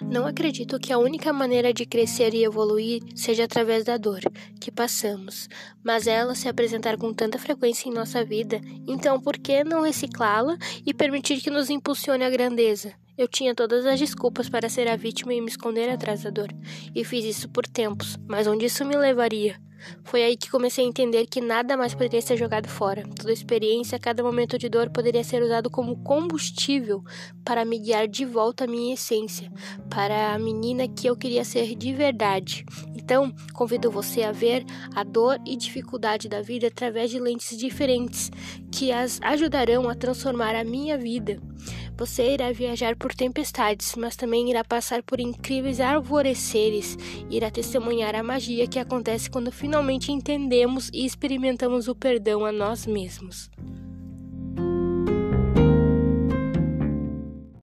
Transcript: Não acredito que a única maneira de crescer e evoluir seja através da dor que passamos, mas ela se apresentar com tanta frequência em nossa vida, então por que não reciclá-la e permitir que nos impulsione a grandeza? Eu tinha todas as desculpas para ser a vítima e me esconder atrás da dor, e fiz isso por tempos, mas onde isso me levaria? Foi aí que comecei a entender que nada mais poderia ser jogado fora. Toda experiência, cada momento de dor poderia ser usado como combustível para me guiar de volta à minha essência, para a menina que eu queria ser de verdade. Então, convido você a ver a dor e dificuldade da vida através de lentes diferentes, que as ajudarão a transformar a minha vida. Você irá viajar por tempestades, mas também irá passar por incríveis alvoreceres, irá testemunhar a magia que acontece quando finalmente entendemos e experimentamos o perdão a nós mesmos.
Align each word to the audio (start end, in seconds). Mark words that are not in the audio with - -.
Não 0.00 0.26
acredito 0.26 0.78
que 0.78 0.92
a 0.92 0.98
única 0.98 1.32
maneira 1.32 1.72
de 1.72 1.86
crescer 1.86 2.34
e 2.34 2.44
evoluir 2.44 3.02
seja 3.14 3.44
através 3.44 3.84
da 3.84 3.96
dor 3.96 4.20
que 4.60 4.70
passamos, 4.70 5.48
mas 5.82 6.06
ela 6.06 6.34
se 6.34 6.48
apresentar 6.48 6.96
com 6.96 7.12
tanta 7.12 7.38
frequência 7.38 7.88
em 7.88 7.92
nossa 7.92 8.24
vida, 8.24 8.60
então 8.86 9.20
por 9.20 9.38
que 9.38 9.64
não 9.64 9.82
reciclá-la 9.82 10.56
e 10.86 10.94
permitir 10.94 11.40
que 11.40 11.50
nos 11.50 11.70
impulsione 11.70 12.24
a 12.24 12.30
grandeza? 12.30 12.92
Eu 13.16 13.28
tinha 13.28 13.54
todas 13.54 13.86
as 13.86 14.00
desculpas 14.00 14.48
para 14.48 14.68
ser 14.68 14.88
a 14.88 14.96
vítima 14.96 15.32
e 15.32 15.40
me 15.40 15.48
esconder 15.48 15.88
atrás 15.88 16.24
da 16.24 16.30
dor, 16.30 16.48
e 16.94 17.04
fiz 17.04 17.24
isso 17.24 17.48
por 17.48 17.66
tempos, 17.66 18.16
mas 18.28 18.46
onde 18.46 18.66
isso 18.66 18.84
me 18.84 18.96
levaria? 18.96 19.63
Foi 20.02 20.22
aí 20.22 20.36
que 20.36 20.50
comecei 20.50 20.84
a 20.84 20.88
entender 20.88 21.26
que 21.26 21.40
nada 21.40 21.76
mais 21.76 21.94
poderia 21.94 22.20
ser 22.20 22.36
jogado 22.36 22.68
fora. 22.68 23.04
Toda 23.16 23.32
experiência, 23.32 23.98
cada 23.98 24.22
momento 24.22 24.58
de 24.58 24.68
dor 24.68 24.90
poderia 24.90 25.24
ser 25.24 25.42
usado 25.42 25.70
como 25.70 25.96
combustível 26.02 27.02
para 27.44 27.64
me 27.64 27.78
guiar 27.78 28.08
de 28.08 28.24
volta 28.24 28.64
à 28.64 28.66
minha 28.66 28.94
essência, 28.94 29.52
para 29.90 30.34
a 30.34 30.38
menina 30.38 30.88
que 30.88 31.06
eu 31.06 31.16
queria 31.16 31.44
ser 31.44 31.74
de 31.74 31.92
verdade. 31.92 32.64
Então, 32.94 33.32
convido 33.52 33.90
você 33.90 34.22
a 34.22 34.32
ver 34.32 34.64
a 34.94 35.04
dor 35.04 35.38
e 35.46 35.56
dificuldade 35.56 36.28
da 36.28 36.40
vida 36.40 36.68
através 36.68 37.10
de 37.10 37.18
lentes 37.18 37.56
diferentes, 37.56 38.30
que 38.72 38.90
as 38.90 39.20
ajudarão 39.22 39.88
a 39.88 39.94
transformar 39.94 40.54
a 40.54 40.64
minha 40.64 40.96
vida. 40.96 41.40
Você 41.96 42.34
irá 42.34 42.50
viajar 42.50 42.96
por 42.96 43.14
tempestades, 43.14 43.94
mas 43.96 44.16
também 44.16 44.50
irá 44.50 44.64
passar 44.64 45.02
por 45.02 45.20
incríveis 45.20 45.80
alvoreceres, 45.80 46.98
irá 47.30 47.50
testemunhar 47.50 48.16
a 48.16 48.22
magia 48.22 48.66
que 48.66 48.80
acontece 48.80 49.30
quando 49.30 49.52
finalmente 49.52 50.10
entendemos 50.10 50.90
e 50.92 51.06
experimentamos 51.06 51.86
o 51.86 51.94
perdão 51.94 52.44
a 52.44 52.50
nós 52.50 52.84
mesmos. 52.84 53.48